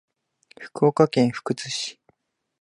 [0.59, 1.99] 福岡県福津市